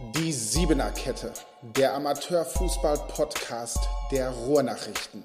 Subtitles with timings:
[0.00, 1.32] Die Siebener Kette,
[1.76, 3.78] der Amateurfußball-Podcast
[4.10, 5.22] der Ruhrnachrichten.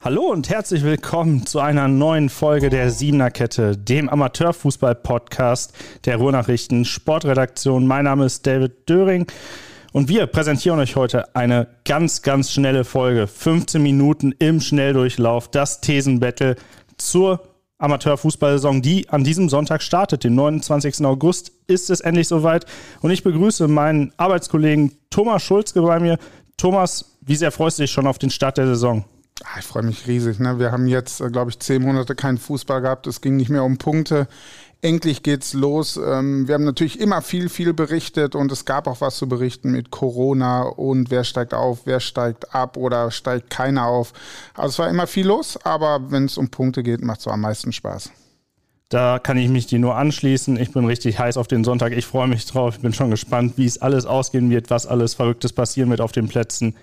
[0.00, 5.74] Hallo und herzlich willkommen zu einer neuen Folge der Siebener Kette, dem Amateurfußball-Podcast
[6.06, 7.86] der Ruhrnachrichten Sportredaktion.
[7.86, 9.26] Mein Name ist David Döring
[9.92, 13.26] und wir präsentieren euch heute eine ganz, ganz schnelle Folge.
[13.26, 16.56] 15 Minuten im Schnelldurchlauf, das Thesenbattle
[16.96, 17.49] zur
[17.80, 20.24] Amateurfußballsaison, die an diesem Sonntag startet.
[20.24, 21.04] Den 29.
[21.04, 22.66] August ist es endlich soweit.
[23.00, 26.18] Und ich begrüße meinen Arbeitskollegen Thomas Schulzke bei mir.
[26.56, 29.04] Thomas, wie sehr freust du dich schon auf den Start der Saison?
[29.42, 30.38] Ah, ich freue mich riesig.
[30.38, 30.58] Ne?
[30.58, 33.06] Wir haben jetzt, äh, glaube ich, zehn Monate keinen Fußball gehabt.
[33.06, 34.28] Es ging nicht mehr um Punkte.
[34.82, 35.98] Endlich geht's los.
[35.98, 39.72] Ähm, wir haben natürlich immer viel, viel berichtet und es gab auch was zu berichten
[39.72, 44.14] mit Corona und wer steigt auf, wer steigt ab oder steigt keiner auf.
[44.54, 47.42] Also es war immer viel los, aber wenn es um Punkte geht, macht es am
[47.42, 48.10] meisten Spaß.
[48.88, 50.56] Da kann ich mich dir nur anschließen.
[50.58, 51.92] Ich bin richtig heiß auf den Sonntag.
[51.92, 52.74] Ich freue mich drauf.
[52.74, 56.10] Ich bin schon gespannt, wie es alles ausgehen wird, was alles Verrücktes passieren wird auf
[56.10, 56.74] den Plätzen.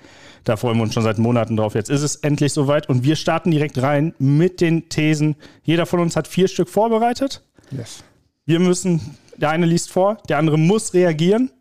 [0.45, 1.76] Da freuen wir uns schon seit Monaten drauf.
[1.76, 5.36] Jetzt ist es endlich soweit und wir starten direkt rein mit den Thesen.
[5.64, 7.44] Jeder von uns hat vier Stück vorbereitet.
[7.72, 8.04] Yes.
[8.46, 11.52] Wir müssen, der eine liest vor, der andere muss reagieren.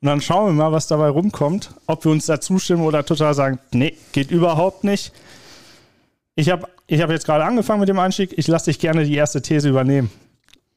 [0.00, 1.70] Und dann schauen wir mal, was dabei rumkommt.
[1.86, 5.12] Ob wir uns da zustimmen oder total sagen, nee, geht überhaupt nicht.
[6.36, 8.32] Ich habe ich hab jetzt gerade angefangen mit dem Einstieg.
[8.38, 10.10] Ich lasse dich gerne die erste These übernehmen.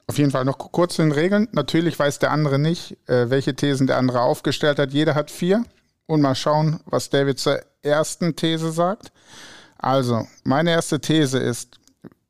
[0.08, 1.48] Auf jeden Fall noch kurz zu den Regeln.
[1.52, 4.92] Natürlich weiß der andere nicht, äh, welche Thesen der andere aufgestellt hat.
[4.92, 5.64] Jeder hat vier.
[6.08, 9.14] Und mal schauen, was David zur ersten These sagt.
[9.78, 11.80] Also, meine erste These ist,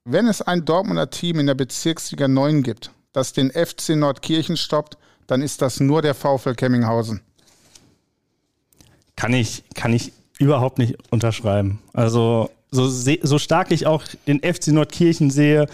[0.06, 4.98] wenn es ein Dortmunder Team in der Bezirksliga 9 gibt, das den FC Nordkirchen stoppt,
[5.28, 7.22] dann ist das nur der VfL Kemminghausen.
[9.16, 11.80] Kann ich, kann ich überhaupt nicht unterschreiben.
[11.94, 15.68] Also so, so stark ich auch den FC Nordkirchen sehe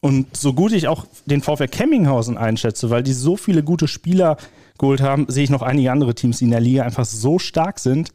[0.00, 4.36] und so gut ich auch den VfL Kemminghausen einschätze, weil die so viele gute Spieler
[4.78, 7.78] geholt haben, sehe ich noch einige andere Teams, die in der Liga einfach so stark
[7.78, 8.10] sind.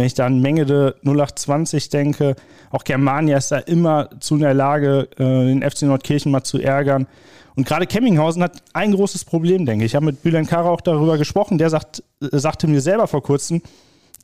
[0.00, 2.34] Wenn ich da an Mengede 0820 denke,
[2.70, 6.58] auch Germania ist da immer zu in der Lage, äh, den FC Nordkirchen mal zu
[6.58, 7.06] ärgern.
[7.54, 9.92] Und gerade Kemminghausen hat ein großes Problem, denke ich.
[9.92, 11.58] Ich habe mit Bülent Kara auch darüber gesprochen.
[11.58, 13.60] Der sagt, äh, sagte mir selber vor kurzem,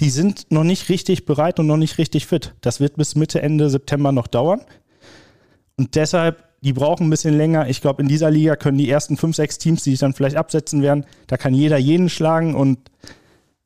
[0.00, 2.54] die sind noch nicht richtig bereit und noch nicht richtig fit.
[2.62, 4.62] Das wird bis Mitte, Ende September noch dauern.
[5.76, 7.68] Und deshalb, die brauchen ein bisschen länger.
[7.68, 10.36] Ich glaube, in dieser Liga können die ersten fünf, sechs Teams, die sich dann vielleicht
[10.36, 12.54] absetzen werden, da kann jeder jeden schlagen.
[12.54, 12.78] Und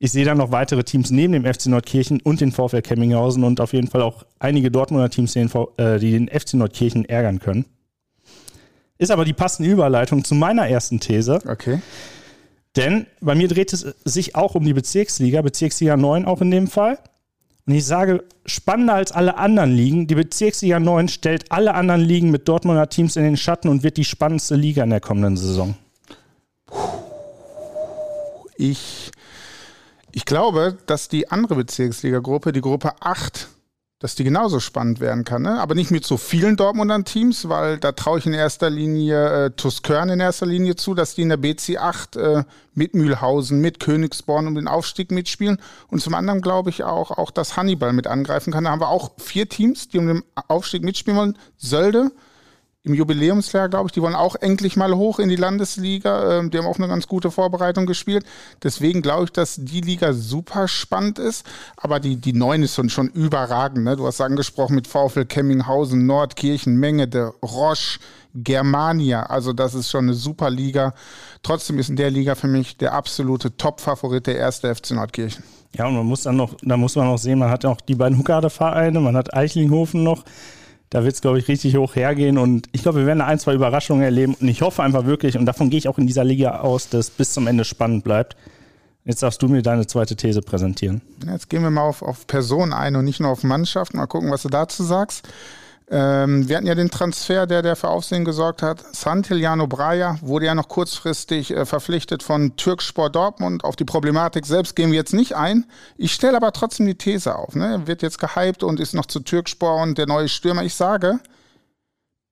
[0.02, 3.60] ich sehe dann noch weitere Teams neben dem FC Nordkirchen und den VfL Kemminghausen und
[3.60, 7.38] auf jeden Fall auch einige Dortmunder Teams, die den, äh, die den FC Nordkirchen ärgern
[7.38, 7.66] können.
[8.96, 11.40] Ist aber die passende Überleitung zu meiner ersten These.
[11.46, 11.80] Okay.
[12.76, 16.66] Denn bei mir dreht es sich auch um die Bezirksliga, Bezirksliga 9 auch in dem
[16.66, 16.98] Fall.
[17.66, 22.30] Und ich sage, spannender als alle anderen Ligen, die Bezirksliga 9 stellt alle anderen Ligen
[22.30, 25.74] mit Dortmunder Teams in den Schatten und wird die spannendste Liga in der kommenden Saison.
[28.56, 29.10] Ich,
[30.12, 33.48] ich glaube, dass die andere Bezirksliga-Gruppe, die Gruppe 8,
[34.00, 35.42] dass die genauso spannend werden kann.
[35.42, 35.60] Ne?
[35.60, 39.50] Aber nicht mit so vielen Dortmunder Teams, weil da traue ich in erster Linie äh,
[39.50, 44.46] Tuskörn in erster Linie zu, dass die in der BC8 äh, mit Mühlhausen, mit Königsborn
[44.46, 45.58] um den Aufstieg mitspielen.
[45.88, 48.64] Und zum anderen glaube ich auch, auch, dass Hannibal mit angreifen kann.
[48.64, 51.38] Da haben wir auch vier Teams, die um den Aufstieg mitspielen wollen.
[51.58, 52.10] Sölde,
[52.82, 53.92] im Jubiläumsjahr, glaube ich.
[53.92, 56.38] Die wollen auch endlich mal hoch in die Landesliga.
[56.38, 58.24] Ähm, die haben auch eine ganz gute Vorbereitung gespielt.
[58.62, 61.44] Deswegen glaube ich, dass die Liga super spannend ist.
[61.76, 63.84] Aber die, die Neun ist schon, schon überragend.
[63.84, 63.96] Ne?
[63.96, 68.00] Du hast angesprochen mit VfL Kemminghausen, Nordkirchen, Mengede, Roche,
[68.34, 69.24] Germania.
[69.24, 70.94] Also das ist schon eine super Liga.
[71.42, 75.44] Trotzdem ist in der Liga für mich der absolute Top-Favorit der erste FC Nordkirchen.
[75.76, 77.94] Ja, und man muss dann noch, da muss man noch sehen, man hat auch die
[77.94, 80.24] beiden Huckade-Vereine, man hat Eichlinghofen noch.
[80.90, 82.36] Da wird es, glaube ich, richtig hoch hergehen.
[82.36, 84.34] Und ich glaube, wir werden ein, zwei Überraschungen erleben.
[84.34, 87.06] Und ich hoffe einfach wirklich, und davon gehe ich auch in dieser Liga aus, dass
[87.06, 88.36] es bis zum Ende spannend bleibt.
[89.04, 91.00] Jetzt darfst du mir deine zweite These präsentieren.
[91.24, 93.94] Jetzt gehen wir mal auf, auf Personen ein und nicht nur auf Mannschaft.
[93.94, 95.28] Mal gucken, was du dazu sagst.
[95.92, 98.84] Ähm, wir hatten ja den Transfer, der, der für Aufsehen gesorgt hat.
[98.94, 103.64] Santiliano Braja wurde ja noch kurzfristig äh, verpflichtet von Türkspor Dortmund.
[103.64, 105.66] Auf die Problematik selbst gehen wir jetzt nicht ein.
[105.96, 107.56] Ich stelle aber trotzdem die These auf.
[107.56, 107.82] Ne?
[107.86, 110.62] Wird jetzt gehypt und ist noch zu Türkspor und der neue Stürmer.
[110.62, 111.18] Ich sage,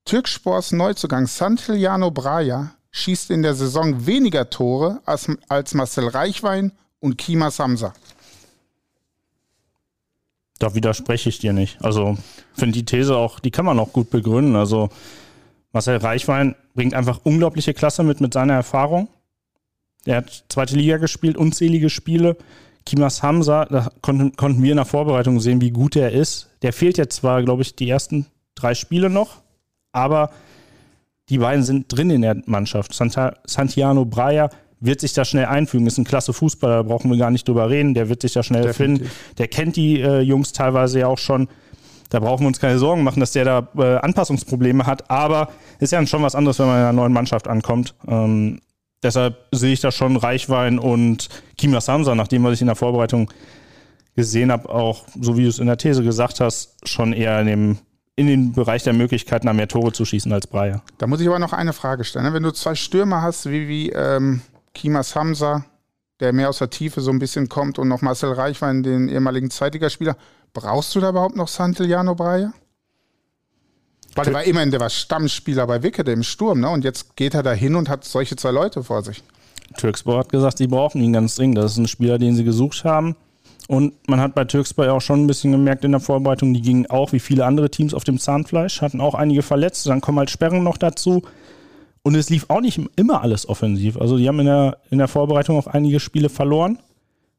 [0.04, 7.18] Türkspors Neuzugang Santiliano Braja schießt in der Saison weniger Tore als, als Marcel Reichwein und
[7.18, 7.92] Kima Samsa.
[10.58, 11.82] Da widerspreche ich dir nicht.
[11.82, 12.16] Also
[12.54, 14.56] finde die These auch, die kann man auch gut begründen.
[14.56, 14.90] Also
[15.72, 19.08] Marcel Reichwein bringt einfach unglaubliche Klasse mit mit seiner Erfahrung.
[20.04, 22.36] Er hat zweite Liga gespielt, unzählige Spiele.
[22.86, 26.48] Kimas Hamza, da konnten, konnten wir in der Vorbereitung sehen, wie gut er ist.
[26.62, 29.42] Der fehlt jetzt zwar, glaube ich, die ersten drei Spiele noch,
[29.92, 30.30] aber
[31.28, 32.94] die beiden sind drin in der Mannschaft.
[32.94, 34.48] Santa, Santiano Breyer
[34.80, 35.86] wird sich da schnell einfügen.
[35.86, 37.94] Ist ein klasse Fußballer, da brauchen wir gar nicht drüber reden.
[37.94, 39.08] Der wird sich da schnell Definitiv.
[39.08, 39.36] finden.
[39.38, 41.48] Der kennt die äh, Jungs teilweise ja auch schon.
[42.10, 45.10] Da brauchen wir uns keine Sorgen machen, dass der da äh, Anpassungsprobleme hat.
[45.10, 47.94] Aber ist ja schon was anderes, wenn man in einer neuen Mannschaft ankommt.
[48.06, 48.60] Ähm,
[49.02, 53.30] deshalb sehe ich da schon Reichwein und Kima Samsa, nachdem was ich in der Vorbereitung
[54.16, 57.46] gesehen habe, auch so wie du es in der These gesagt hast, schon eher in
[57.46, 57.78] dem
[58.16, 60.82] in den Bereich der Möglichkeiten, da mehr Tore zu schießen als Breyer.
[60.98, 62.24] Da muss ich aber noch eine Frage stellen.
[62.24, 62.32] Ne?
[62.32, 64.40] Wenn du zwei Stürmer hast, wie, wie ähm,
[64.74, 65.64] Kimas Hamza,
[66.20, 69.50] der mehr aus der Tiefe so ein bisschen kommt, und noch Marcel Reichwein, den ehemaligen
[69.50, 70.16] Zweitligaspieler,
[70.52, 72.52] brauchst du da überhaupt noch Santillano Breyer?
[74.14, 76.68] Weil der war immerhin, der war Stammspieler bei Wickede im Sturm, ne?
[76.70, 79.22] Und jetzt geht er da hin und hat solche zwei Leute vor sich.
[79.76, 81.58] Türkspor hat gesagt, sie brauchen ihn ganz dringend.
[81.58, 83.16] Das ist ein Spieler, den sie gesucht haben.
[83.68, 86.86] Und man hat bei Türkspor auch schon ein bisschen gemerkt in der Vorbereitung, die gingen
[86.86, 90.30] auch wie viele andere Teams auf dem Zahnfleisch, hatten auch einige verletzt, dann kommen halt
[90.30, 91.22] Sperren noch dazu.
[92.02, 93.96] Und es lief auch nicht immer alles offensiv.
[93.96, 96.78] Also die haben in der, in der Vorbereitung auch einige Spiele verloren,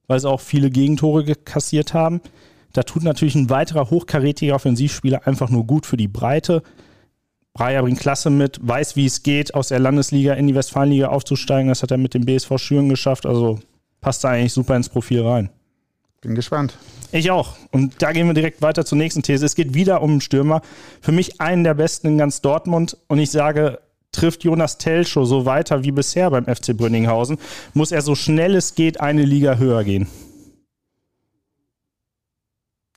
[0.07, 2.21] weil sie auch viele Gegentore kassiert haben.
[2.73, 6.61] Da tut natürlich ein weiterer hochkarätiger Offensivspieler einfach nur gut für die Breite.
[7.53, 11.69] Breyer bringt Klasse mit, weiß, wie es geht, aus der Landesliga in die Westfalenliga aufzusteigen.
[11.69, 13.25] Das hat er mit dem BSV Schüren geschafft.
[13.25, 13.59] Also
[14.01, 15.49] passt da eigentlich super ins Profil rein.
[16.21, 16.77] Bin gespannt.
[17.11, 17.55] Ich auch.
[17.71, 19.45] Und da gehen wir direkt weiter zur nächsten These.
[19.45, 20.61] Es geht wieder um einen Stürmer.
[21.01, 22.97] Für mich einen der besten in ganz Dortmund.
[23.07, 23.79] Und ich sage,
[24.11, 27.37] trifft Jonas Telschow so weiter wie bisher beim FC Brünninghausen,
[27.73, 30.07] muss er so schnell es geht eine Liga höher gehen.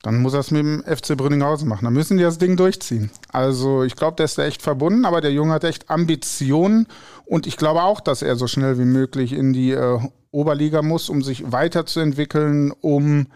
[0.03, 1.85] Dann muss er es mit dem FC Brünninghausen machen.
[1.85, 3.09] Dann müssen die das Ding durchziehen.
[3.29, 6.87] Also ich glaube, der ist da echt verbunden, aber der Junge hat echt Ambitionen
[7.25, 9.99] und ich glaube auch, dass er so schnell wie möglich in die äh,
[10.31, 13.27] Oberliga muss, um sich weiterzuentwickeln, um,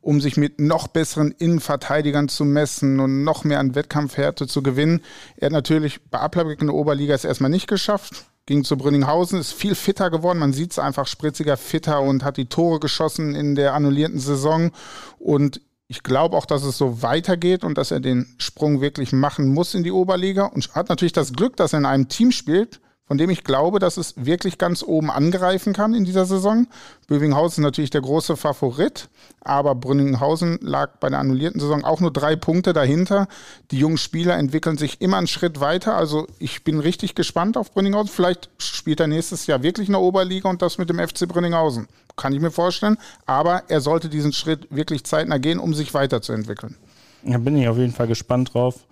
[0.00, 5.02] um sich mit noch besseren Innenverteidigern zu messen und noch mehr an Wettkampfhärte zu gewinnen.
[5.36, 9.38] Er hat natürlich bei Applerbeck in der Oberliga es erstmal nicht geschafft, ging zu Brünninghausen,
[9.38, 10.38] ist viel fitter geworden.
[10.38, 14.70] Man sieht es einfach spritziger, fitter und hat die Tore geschossen in der annullierten Saison.
[15.18, 19.52] Und ich glaube auch, dass es so weitergeht und dass er den Sprung wirklich machen
[19.52, 22.80] muss in die Oberliga und hat natürlich das Glück, dass er in einem Team spielt,
[23.08, 26.66] von dem ich glaube, dass es wirklich ganz oben angreifen kann in dieser Saison.
[27.06, 29.08] Bövinghausen ist natürlich der große Favorit,
[29.40, 33.26] aber Brünninghausen lag bei der annullierten Saison auch nur drei Punkte dahinter.
[33.70, 35.96] Die jungen Spieler entwickeln sich immer einen Schritt weiter.
[35.96, 38.12] Also ich bin richtig gespannt auf Brünninghausen.
[38.12, 41.88] Vielleicht spielt er nächstes Jahr wirklich in der Oberliga und das mit dem FC Brünninghausen.
[42.16, 42.98] Kann ich mir vorstellen.
[43.24, 46.76] Aber er sollte diesen Schritt wirklich zeitnah gehen, um sich weiterzuentwickeln.
[47.22, 48.84] Da bin ich auf jeden Fall gespannt drauf.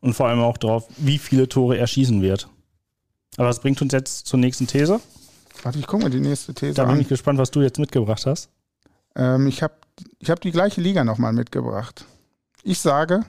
[0.00, 2.48] Und vor allem auch drauf, wie viele Tore er schießen wird.
[3.36, 5.00] Aber das bringt uns jetzt zur nächsten These.
[5.62, 7.00] Warte, ich gucke mal die nächste These Da bin an.
[7.00, 8.48] ich gespannt, was du jetzt mitgebracht hast.
[9.14, 9.74] Ähm, ich habe
[10.18, 12.04] ich hab die gleiche Liga nochmal mitgebracht.
[12.62, 13.24] Ich sage,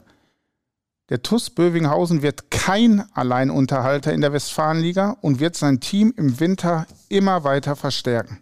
[1.09, 6.88] der TUS Bövinghausen wird kein Alleinunterhalter in der Westfalenliga und wird sein Team im Winter
[7.09, 8.39] immer weiter verstärken.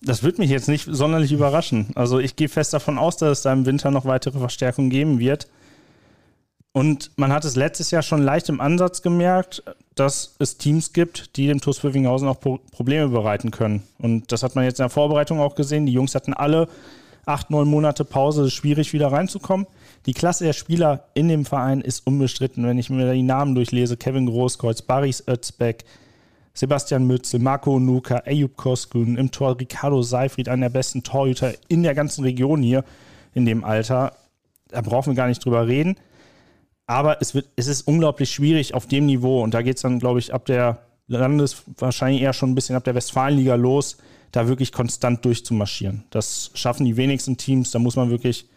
[0.00, 1.90] Das wird mich jetzt nicht sonderlich überraschen.
[1.96, 5.18] Also ich gehe fest davon aus, dass es da im Winter noch weitere Verstärkungen geben
[5.18, 5.48] wird.
[6.78, 9.64] Und man hat es letztes Jahr schon leicht im Ansatz gemerkt,
[9.96, 13.82] dass es Teams gibt, die dem TuS Pfiffinghausen auch Probleme bereiten können.
[13.98, 15.86] Und das hat man jetzt in der Vorbereitung auch gesehen.
[15.86, 16.68] Die Jungs hatten alle
[17.26, 19.66] acht, neun Monate Pause, es ist schwierig wieder reinzukommen.
[20.06, 22.64] Die Klasse der Spieler in dem Verein ist unbestritten.
[22.64, 25.84] Wenn ich mir die Namen durchlese, Kevin Großkreuz, Baris Özbeck,
[26.54, 31.82] Sebastian Mützel, Marco Nuka, Eyüp Koskun, im Tor Ricardo Seifried, einer der besten Torhüter in
[31.82, 32.84] der ganzen Region hier
[33.34, 34.12] in dem Alter.
[34.68, 35.96] Da brauchen wir gar nicht drüber reden.
[36.88, 39.42] Aber es, wird, es ist unglaublich schwierig auf dem Niveau.
[39.42, 42.76] Und da geht es dann, glaube ich, ab der Landes, wahrscheinlich eher schon ein bisschen
[42.76, 43.98] ab der Westfalenliga los,
[44.32, 46.04] da wirklich konstant durchzumarschieren.
[46.10, 47.70] Das schaffen die wenigsten Teams.
[47.70, 48.48] Da muss man wirklich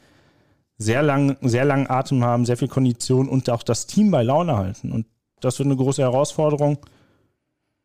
[0.77, 4.55] sehr lang, sehr langen Atem haben, sehr viel Kondition und auch das Team bei Laune
[4.55, 4.93] halten.
[4.93, 5.07] Und
[5.41, 6.77] das wird eine große Herausforderung.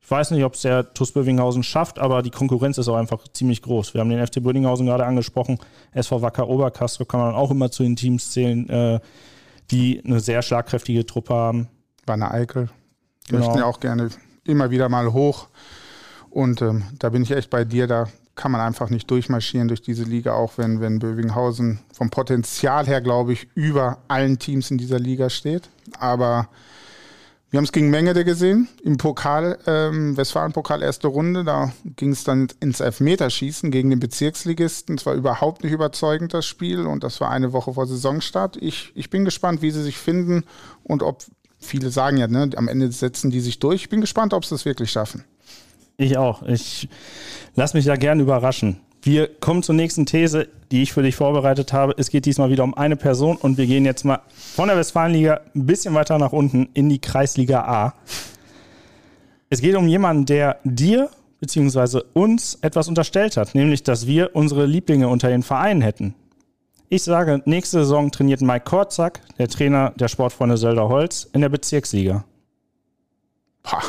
[0.00, 3.26] Ich weiß nicht, ob es der TuS Bövinghausen schafft, aber die Konkurrenz ist auch einfach
[3.32, 3.94] ziemlich groß.
[3.94, 5.58] Wir haben den FC Bövinghausen gerade angesprochen.
[5.92, 9.00] SV Wacker Oberkastro kann man auch immer zu den Teams zählen, äh,
[9.70, 11.68] die eine sehr schlagkräftige Truppe haben.
[12.06, 12.68] Wanne Eickel
[13.28, 13.40] genau.
[13.40, 14.10] möchten ja auch gerne
[14.44, 15.48] immer wieder mal hoch.
[16.30, 19.80] Und ähm, da bin ich echt bei dir, da kann man einfach nicht durchmarschieren durch
[19.80, 24.78] diese Liga, auch wenn, wenn Bövinghausen vom Potenzial her, glaube ich, über allen Teams in
[24.78, 25.70] dieser Liga steht.
[25.98, 26.48] Aber
[27.50, 31.44] wir haben es gegen Mengede gesehen im Pokal, ähm, Westfalen-Pokal erste Runde.
[31.44, 34.96] Da ging es dann ins Elfmeterschießen gegen den Bezirksligisten.
[34.96, 36.86] Es war überhaupt nicht überzeugend, das Spiel.
[36.86, 38.56] Und das war eine Woche vor Saisonstart.
[38.56, 40.42] Ich, ich bin gespannt, wie sie sich finden
[40.82, 41.22] und ob,
[41.58, 43.82] viele sagen ja, ne, am Ende setzen die sich durch.
[43.82, 45.22] Ich bin gespannt, ob sie es wirklich schaffen.
[45.98, 46.42] Ich auch.
[46.42, 46.88] Ich
[47.54, 48.80] lasse mich da gern überraschen.
[49.06, 51.94] Wir kommen zur nächsten These, die ich für dich vorbereitet habe.
[51.96, 55.42] Es geht diesmal wieder um eine Person und wir gehen jetzt mal von der Westfalenliga
[55.54, 57.94] ein bisschen weiter nach unten in die Kreisliga A.
[59.48, 61.08] Es geht um jemanden, der dir
[61.38, 62.00] bzw.
[62.14, 66.16] uns etwas unterstellt hat, nämlich dass wir unsere Lieblinge unter den Vereinen hätten.
[66.88, 71.48] Ich sage, nächste Saison trainiert Mike Korczak, der Trainer der Sportfreunde Sölder Holz, in der
[71.48, 72.24] Bezirksliga.
[73.62, 73.84] Pah.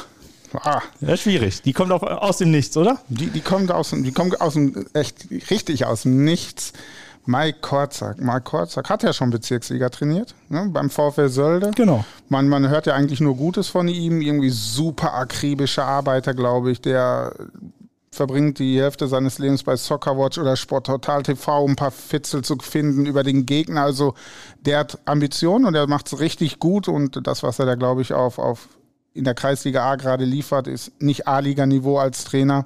[0.63, 0.81] Ah.
[1.01, 1.61] Ja, schwierig.
[1.61, 2.99] Die kommt auch aus dem Nichts, oder?
[3.07, 6.73] Die, die kommt aus, die kommt aus dem, echt richtig aus dem Nichts.
[7.27, 8.19] Mike Korczak.
[8.19, 11.71] Mike Korczak hat ja schon Bezirksliga trainiert, ne, beim VfL Sölde.
[11.75, 12.05] Genau.
[12.29, 14.21] Man, man hört ja eigentlich nur Gutes von ihm.
[14.21, 17.33] Irgendwie super akribischer Arbeiter, glaube ich, der
[18.17, 22.43] verbringt die Hälfte seines Lebens bei Soccerwatch oder Sport Total TV, um ein paar Fitzel
[22.43, 23.83] zu finden über den Gegner.
[23.83, 24.15] Also
[24.61, 28.01] der hat Ambitionen und er macht es richtig gut und das, was er da, glaube
[28.01, 28.69] ich, auf, auf
[29.17, 32.65] in der Kreisliga A gerade liefert, ist nicht A-Liga-Niveau als Trainer.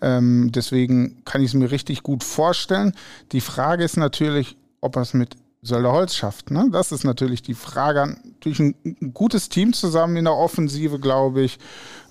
[0.00, 2.94] Ähm, deswegen kann ich es mir richtig gut vorstellen.
[3.32, 6.50] Die Frage ist natürlich, ob er es mit Sölder Holz schafft.
[6.50, 6.68] Ne?
[6.72, 8.16] Das ist natürlich die Frage.
[8.24, 11.58] Natürlich ein, ein gutes Team zusammen in der Offensive, glaube ich.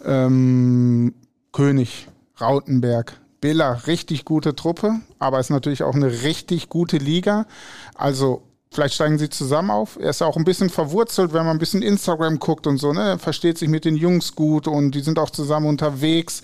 [0.05, 1.15] Ähm,
[1.51, 2.07] König,
[2.39, 7.47] Rautenberg, Biller, richtig gute Truppe, aber ist natürlich auch eine richtig gute Liga.
[7.95, 9.97] Also Vielleicht steigen sie zusammen auf.
[9.99, 12.93] Er ist auch ein bisschen verwurzelt, wenn man ein bisschen Instagram guckt und so.
[12.93, 13.01] Ne?
[13.01, 16.43] Er versteht sich mit den Jungs gut und die sind auch zusammen unterwegs.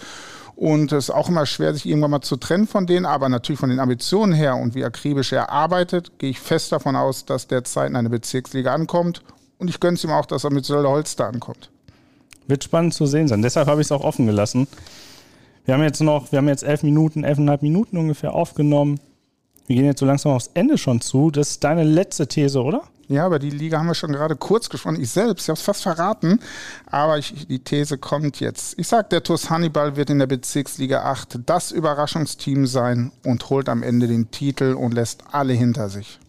[0.55, 3.05] Und es ist auch immer schwer, sich irgendwann mal zu trennen von denen.
[3.05, 6.95] Aber natürlich von den Ambitionen her und wie akribisch er arbeitet, gehe ich fest davon
[6.95, 9.21] aus, dass der Zeit in eine Bezirksliga ankommt.
[9.59, 11.69] Und ich gönne es ihm auch, dass er mit Sölder Holster ankommt.
[12.47, 13.43] Wird spannend zu sehen sein.
[13.43, 14.67] Deshalb habe ich es auch offen gelassen.
[15.65, 18.99] Wir haben jetzt noch, wir haben jetzt elf Minuten, elfeinhalb Minuten ungefähr aufgenommen.
[19.67, 21.31] Wir gehen jetzt so langsam aufs Ende schon zu.
[21.31, 22.83] Das ist deine letzte These, oder?
[23.07, 24.99] Ja, aber die Liga haben wir schon gerade kurz gesprochen.
[24.99, 26.39] Ich selbst, ich habe es fast verraten,
[26.87, 28.77] aber ich, die These kommt jetzt.
[28.79, 33.69] Ich sage, der TuS Hannibal wird in der Bezirksliga 8 das Überraschungsteam sein und holt
[33.69, 36.19] am Ende den Titel und lässt alle hinter sich.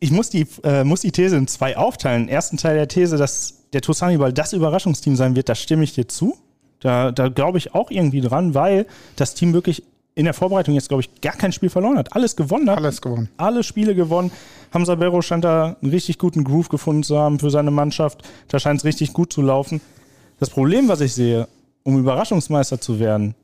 [0.00, 2.28] Ich muss die, äh, muss die These in zwei aufteilen.
[2.28, 5.94] Ersten Teil der These, dass der TuS Hannibal das Überraschungsteam sein wird, da stimme ich
[5.94, 6.36] dir zu.
[6.84, 8.84] Da, da glaube ich auch irgendwie dran, weil
[9.16, 12.14] das Team wirklich in der Vorbereitung jetzt, glaube ich, gar kein Spiel verloren hat.
[12.14, 12.76] Alles gewonnen hat.
[12.76, 13.30] Alles gewonnen.
[13.38, 14.30] Alle Spiele gewonnen.
[14.70, 18.20] Hamza Berro scheint da einen richtig guten Groove gefunden zu haben für seine Mannschaft.
[18.48, 19.80] Da scheint es richtig gut zu laufen.
[20.38, 21.48] Das Problem, was ich sehe,
[21.84, 23.34] um Überraschungsmeister zu werden,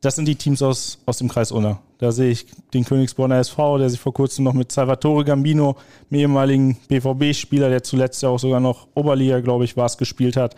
[0.00, 1.80] das sind die Teams aus, aus dem Kreis Unna.
[1.98, 5.76] Da sehe ich den Königsborner SV, der sich vor kurzem noch mit Salvatore Gambino,
[6.10, 10.38] dem ehemaligen BVB-Spieler, der zuletzt ja auch sogar noch Oberliga, glaube ich, war es, gespielt
[10.38, 10.56] hat,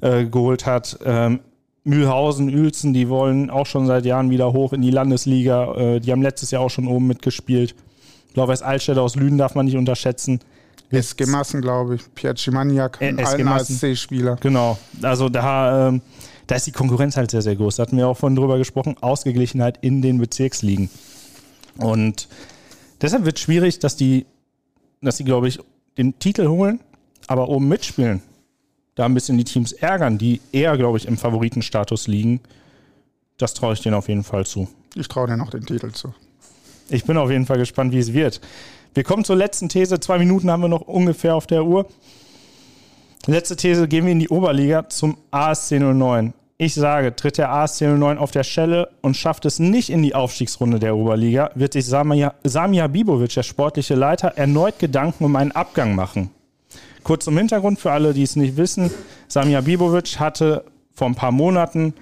[0.00, 0.98] äh, geholt hat.
[1.04, 1.40] Ähm,
[1.84, 5.74] Mühlhausen, Uelzen, die wollen auch schon seit Jahren wieder hoch in die Landesliga.
[5.74, 7.74] Äh, die haben letztes Jahr auch schon oben mitgespielt.
[8.34, 10.40] Blau-Weiß Altstädte aus Lüden darf man nicht unterschätzen.
[10.90, 12.02] SG Massen, glaube ich.
[12.14, 13.48] Pierre Cimaniak, Äh, ein.
[13.48, 14.36] ASC-Spieler.
[14.40, 14.78] Genau.
[15.02, 16.02] Also da, ähm,
[16.46, 17.76] da ist die Konkurrenz halt sehr, sehr groß.
[17.76, 18.96] Da hatten wir auch vorhin drüber gesprochen.
[19.00, 20.90] Ausgeglichenheit in den Bezirksligen.
[21.78, 22.28] Und
[23.00, 24.26] deshalb wird es schwierig, dass die,
[25.00, 25.58] dass die, glaube ich,
[25.98, 26.80] den Titel holen,
[27.26, 28.22] aber oben mitspielen.
[28.96, 32.40] Da ein bisschen die Teams ärgern, die eher, glaube ich, im Favoritenstatus liegen.
[33.38, 34.68] Das traue ich denen auf jeden Fall zu.
[34.94, 36.14] Ich traue dir noch den Titel zu.
[36.88, 38.40] Ich bin auf jeden Fall gespannt, wie es wird.
[38.94, 40.00] Wir kommen zur letzten These.
[40.00, 41.86] Zwei Minuten haben wir noch ungefähr auf der Uhr.
[43.26, 46.32] Letzte These, gehen wir in die Oberliga zum ASC 09.
[46.58, 50.14] Ich sage, tritt der ASC 09 auf der Stelle und schafft es nicht in die
[50.14, 55.52] Aufstiegsrunde der Oberliga, wird sich Samia, Samia Bibovic, der sportliche Leiter, erneut Gedanken um einen
[55.52, 56.30] Abgang machen.
[57.06, 58.90] Kurz zum Hintergrund für alle, die es nicht wissen.
[59.28, 61.94] Samia Bibovic hatte vor ein paar Monaten,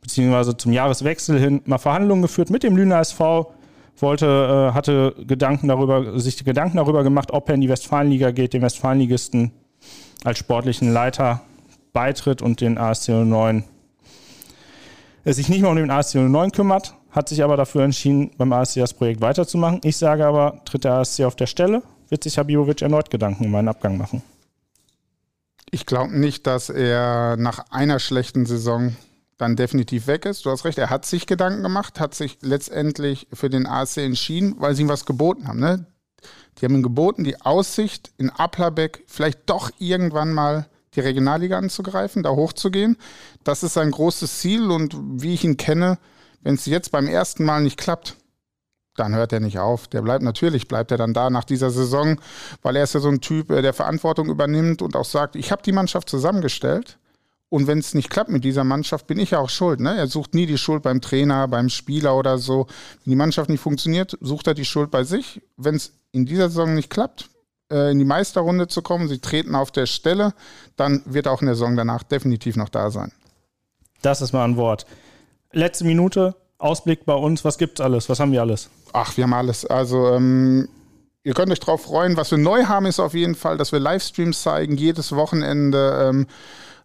[0.00, 3.54] beziehungsweise zum Jahreswechsel hin, mal Verhandlungen geführt mit dem Lüner SV,
[3.98, 8.52] wollte, äh, hatte Gedanken darüber, sich Gedanken darüber gemacht, ob er in die Westfalenliga geht,
[8.52, 9.52] den Westfalenligisten
[10.24, 11.42] als sportlichen Leiter
[11.92, 13.62] beitritt und den ASC 09
[15.24, 18.52] er sich nicht mehr um den ASC 09 kümmert, hat sich aber dafür entschieden, beim
[18.52, 19.80] ASC das Projekt weiterzumachen.
[19.84, 23.54] Ich sage aber, tritt der ASC auf der Stelle, wird sich Habibovic erneut Gedanken um
[23.54, 24.20] einen Abgang machen.
[25.74, 28.94] Ich glaube nicht, dass er nach einer schlechten Saison
[29.38, 30.44] dann definitiv weg ist.
[30.44, 34.56] Du hast recht, er hat sich Gedanken gemacht, hat sich letztendlich für den ASC entschieden,
[34.58, 35.60] weil sie ihm was geboten haben.
[35.60, 35.86] Ne?
[36.58, 42.22] Die haben ihm geboten, die Aussicht in Applerbeck vielleicht doch irgendwann mal die Regionalliga anzugreifen,
[42.22, 42.98] da hochzugehen.
[43.42, 45.98] Das ist sein großes Ziel und wie ich ihn kenne,
[46.42, 48.18] wenn es jetzt beim ersten Mal nicht klappt,
[48.96, 49.88] dann hört er nicht auf.
[49.88, 52.20] Der bleibt natürlich, bleibt er dann da nach dieser Saison,
[52.62, 55.50] weil er ist ja so ein Typ, äh, der Verantwortung übernimmt und auch sagt, ich
[55.50, 56.98] habe die Mannschaft zusammengestellt
[57.52, 59.78] und wenn es nicht klappt mit dieser Mannschaft, bin ich ja auch schuld.
[59.78, 59.94] Ne?
[59.94, 62.66] Er sucht nie die Schuld beim Trainer, beim Spieler oder so.
[63.04, 65.42] Wenn die Mannschaft nicht funktioniert, sucht er die Schuld bei sich.
[65.58, 67.28] Wenn es in dieser Saison nicht klappt,
[67.70, 70.32] äh, in die Meisterrunde zu kommen, sie treten auf der Stelle,
[70.76, 73.12] dann wird er auch in der Saison danach definitiv noch da sein.
[74.00, 74.86] Das ist mal ein Wort.
[75.52, 77.44] letzte Minute, Ausblick bei uns.
[77.44, 78.08] Was gibt's alles?
[78.08, 78.70] Was haben wir alles?
[78.92, 79.66] Ach, wir haben alles.
[79.66, 80.68] Also, ähm,
[81.24, 82.16] ihr könnt euch drauf freuen.
[82.16, 86.08] Was wir neu haben, ist auf jeden Fall, dass wir Livestreams zeigen, jedes Wochenende.
[86.08, 86.26] Ähm,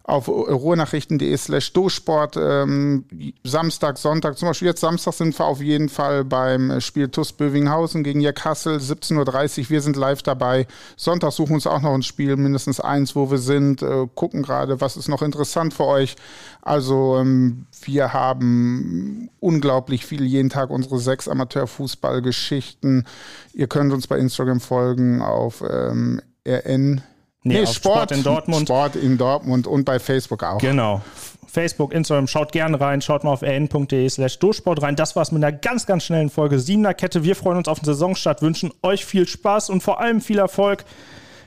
[0.08, 2.36] auf ruhrnachrichten.de slash dosport.
[2.38, 3.04] Ähm,
[3.44, 8.02] Samstag, Sonntag, zum Beispiel jetzt Samstag sind wir auf jeden Fall beim Spiel TuS Bövinghausen
[8.02, 9.70] gegen Jack Hassel, 17.30 Uhr.
[9.70, 10.66] Wir sind live dabei.
[10.96, 14.42] Sonntag suchen wir uns auch noch ein Spiel, mindestens eins, wo wir sind, äh, gucken
[14.42, 16.16] gerade, was ist noch interessant für euch.
[16.62, 23.06] Also ähm, wir haben unglaublich viel, jeden Tag unsere sechs Amateurfußballgeschichten.
[23.52, 27.02] Ihr könnt uns bei Instagram folgen auf ähm, rn
[27.48, 28.68] Nee, nee Sport, Sport, in Dortmund.
[28.68, 30.58] Sport in Dortmund und bei Facebook auch.
[30.58, 31.00] Genau.
[31.46, 34.96] Facebook, Instagram, schaut gerne rein, schaut mal auf rn.de slash durchsport rein.
[34.96, 37.24] Das war's mit einer ganz, ganz schnellen Folge Siebener Kette.
[37.24, 40.84] Wir freuen uns auf den Saisonstart, wünschen euch viel Spaß und vor allem viel Erfolg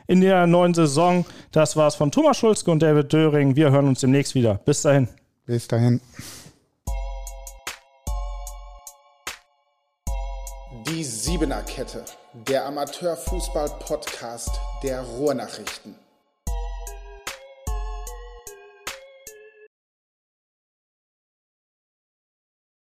[0.07, 1.25] in der neuen Saison.
[1.51, 3.55] Das war's von Thomas Schulzke und David Döring.
[3.55, 4.55] Wir hören uns demnächst wieder.
[4.55, 5.07] Bis dahin.
[5.45, 6.01] Bis dahin.
[10.87, 12.03] Die Siebener Kette,
[12.33, 14.49] der Amateurfußball-Podcast
[14.83, 16.00] der Ruhrnachrichten.